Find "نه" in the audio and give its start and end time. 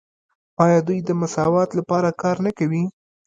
2.45-2.51